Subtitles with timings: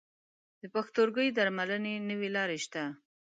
[0.61, 2.83] د پښتورګو درملنې نوي لارې شته.